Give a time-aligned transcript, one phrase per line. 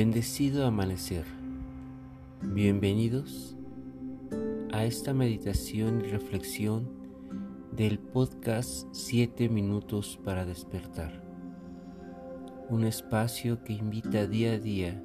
[0.00, 1.24] Bendecido amanecer.
[2.40, 3.56] Bienvenidos
[4.72, 6.88] a esta meditación y reflexión
[7.72, 11.20] del podcast 7 minutos para despertar.
[12.70, 15.02] Un espacio que invita día a día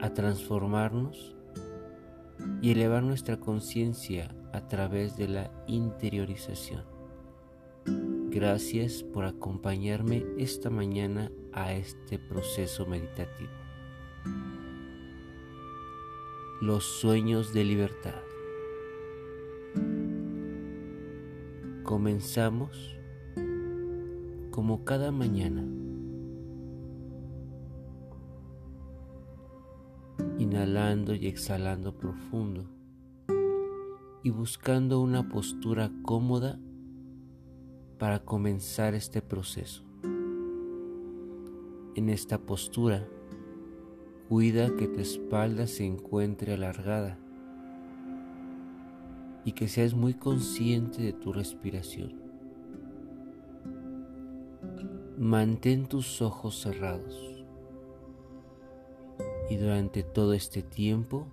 [0.00, 1.34] a transformarnos
[2.60, 6.84] y elevar nuestra conciencia a través de la interiorización.
[8.30, 13.50] Gracias por acompañarme esta mañana a este proceso meditativo.
[16.60, 18.22] Los sueños de libertad.
[21.82, 22.96] Comenzamos
[24.50, 25.66] como cada mañana.
[30.38, 32.64] Inhalando y exhalando profundo
[34.22, 36.58] y buscando una postura cómoda
[37.98, 39.91] para comenzar este proceso.
[41.94, 43.06] En esta postura,
[44.28, 47.18] cuida que tu espalda se encuentre alargada
[49.44, 52.20] y que seas muy consciente de tu respiración.
[55.18, 57.44] Mantén tus ojos cerrados
[59.50, 61.26] y durante todo este tiempo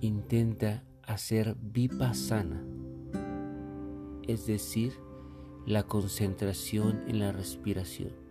[0.00, 2.62] intenta hacer vipassana
[4.26, 4.92] es decir,
[5.66, 8.25] la concentración en la respiración.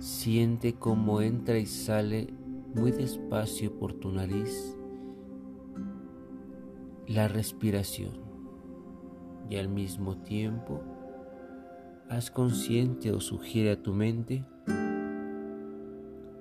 [0.00, 2.32] Siente cómo entra y sale
[2.74, 4.74] muy despacio por tu nariz
[7.06, 8.18] la respiración
[9.50, 10.80] y al mismo tiempo
[12.08, 14.46] haz consciente o sugiere a tu mente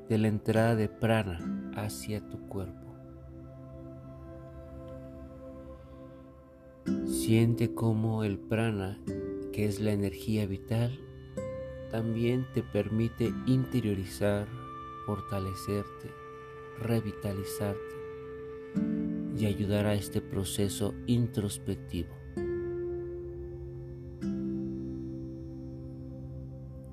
[0.08, 2.96] de la entrada de prana hacia tu cuerpo.
[7.04, 9.04] Siente como el prana,
[9.52, 10.98] que es la energía vital,
[11.90, 14.48] también te permite interiorizar,
[15.06, 16.12] fortalecerte,
[16.80, 17.80] revitalizarte
[19.38, 22.16] y ayudar a este proceso introspectivo.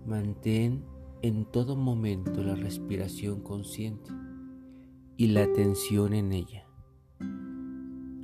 [0.07, 0.85] Mantén
[1.23, 4.11] en todo momento la respiración consciente
[5.17, 6.67] y la atención en ella.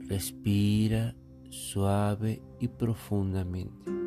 [0.08, 1.16] Respira
[1.50, 4.01] suave y profundamente.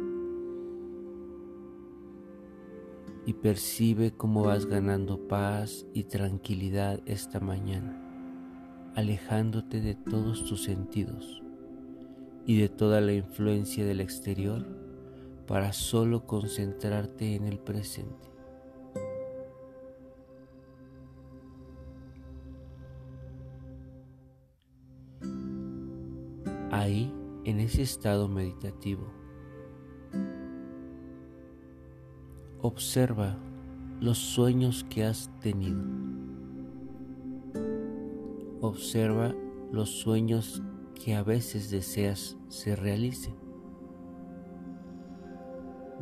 [3.25, 7.99] Y percibe cómo vas ganando paz y tranquilidad esta mañana,
[8.95, 11.41] alejándote de todos tus sentidos
[12.45, 14.65] y de toda la influencia del exterior
[15.47, 18.29] para solo concentrarte en el presente.
[26.71, 27.11] Ahí
[27.45, 29.24] en ese estado meditativo.
[32.67, 33.37] Observa
[34.01, 35.83] los sueños que has tenido.
[38.59, 39.35] Observa
[39.71, 40.63] los sueños
[40.95, 43.35] que a veces deseas se realicen.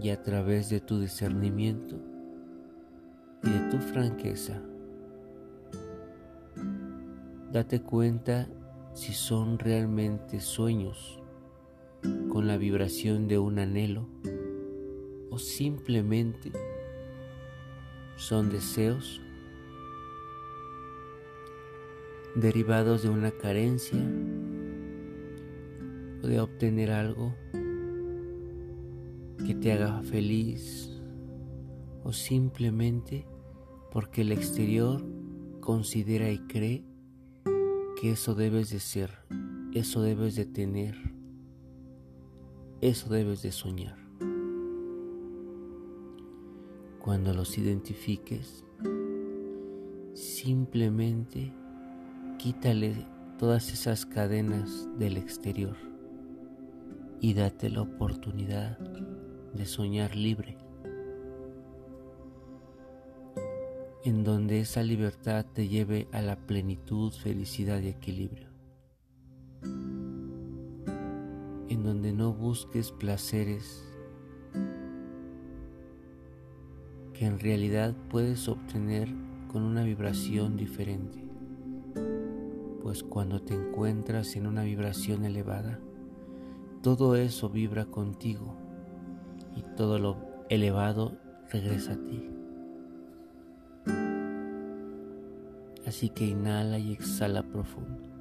[0.02, 2.00] Y a través de tu discernimiento
[3.44, 4.62] y de tu franqueza,
[7.52, 8.48] date cuenta
[8.94, 11.20] si son realmente sueños
[12.30, 14.08] con la vibración de un anhelo
[15.34, 16.52] o simplemente
[18.16, 19.20] son deseos
[22.36, 24.00] derivados de una carencia
[26.22, 27.34] o de obtener algo
[29.44, 31.02] que te haga feliz
[32.04, 33.26] o simplemente
[33.92, 35.04] porque el exterior
[35.62, 36.86] considera y cree
[38.00, 39.10] que eso debes de ser,
[39.74, 40.96] eso debes de tener.
[42.84, 44.03] Eso debes de soñar.
[47.04, 48.64] Cuando los identifiques,
[50.14, 51.52] simplemente
[52.40, 52.96] quítale
[53.38, 55.76] todas esas cadenas del exterior
[57.20, 60.58] y date la oportunidad de soñar libre,
[64.06, 68.48] en donde esa libertad te lleve a la plenitud, felicidad y equilibrio.
[71.70, 73.84] en donde no busques placeres
[77.26, 79.10] en realidad puedes obtener
[79.52, 81.26] con una vibración diferente.
[82.82, 85.80] Pues cuando te encuentras en una vibración elevada,
[86.82, 88.56] todo eso vibra contigo
[89.56, 90.18] y todo lo
[90.50, 91.18] elevado
[91.52, 92.30] regresa a ti.
[95.86, 98.14] Así que inhala y exhala profundo.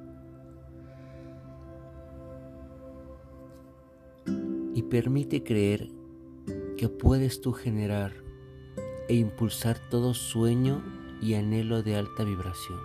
[4.75, 5.89] y permite creer
[6.77, 8.22] que puedes tú generar
[9.07, 10.81] e impulsar todo sueño
[11.21, 12.79] y anhelo de alta vibración.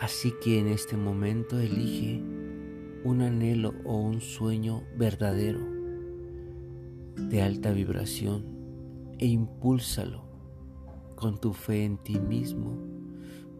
[0.00, 2.22] Así que en este momento elige
[3.04, 5.60] un anhelo o un sueño verdadero
[7.16, 8.44] de alta vibración
[9.18, 10.22] e impúlsalo
[11.16, 12.78] con tu fe en ti mismo,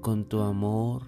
[0.00, 1.02] con tu amor,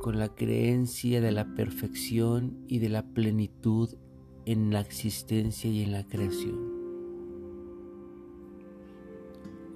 [0.00, 3.94] con la creencia de la perfección y de la plenitud
[4.46, 6.65] en la existencia y en la creación.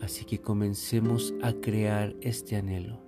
[0.02, 3.00] Así que comencemos a crear este anhelo.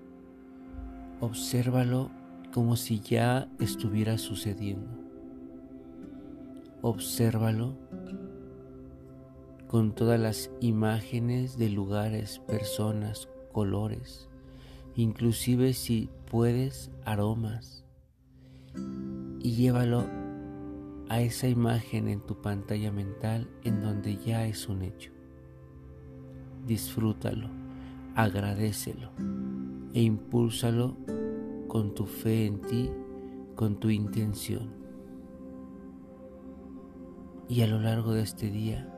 [1.20, 2.10] Obsérvalo
[2.52, 4.90] como si ya estuviera sucediendo.
[6.82, 7.76] Obsérvalo
[9.68, 14.28] con todas las imágenes de lugares, personas, colores,
[14.96, 17.84] inclusive si puedes aromas,
[19.40, 20.06] y llévalo
[21.08, 25.11] a esa imagen en tu pantalla mental en donde ya es un hecho.
[26.66, 27.48] Disfrútalo,
[28.14, 29.10] agradecelo
[29.94, 30.96] e impúlsalo
[31.66, 32.90] con tu fe en ti,
[33.56, 34.70] con tu intención.
[37.48, 38.88] Y a lo largo de este día,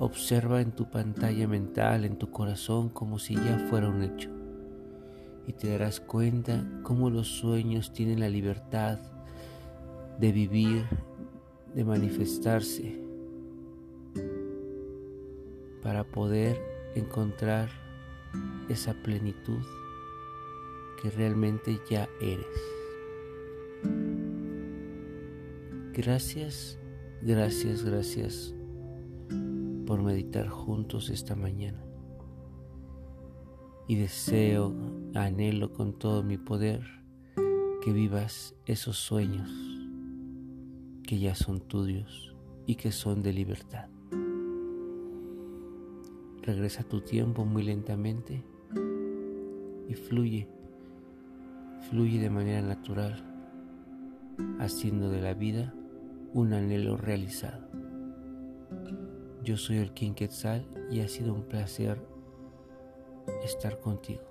[0.00, 4.30] observa en tu pantalla mental, en tu corazón, como si ya fuera un hecho.
[5.46, 8.98] Y te darás cuenta cómo los sueños tienen la libertad
[10.18, 10.84] de vivir
[11.74, 13.00] de manifestarse
[15.82, 17.70] para poder encontrar
[18.68, 19.62] esa plenitud
[21.00, 22.46] que realmente ya eres.
[25.92, 26.78] Gracias,
[27.22, 28.54] gracias, gracias
[29.86, 31.82] por meditar juntos esta mañana.
[33.86, 34.74] Y deseo,
[35.14, 36.82] anhelo con todo mi poder
[37.82, 39.50] que vivas esos sueños
[41.04, 42.36] que ya son tuyos
[42.66, 43.88] y que son de libertad.
[46.48, 48.42] Regresa tu tiempo muy lentamente
[49.86, 50.48] y fluye,
[51.90, 53.22] fluye de manera natural,
[54.58, 55.74] haciendo de la vida
[56.32, 57.68] un anhelo realizado.
[59.44, 62.00] Yo soy el King Quetzal y ha sido un placer
[63.44, 64.22] estar contigo.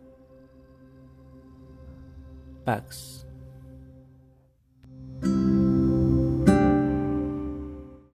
[2.65, 3.26] Pax.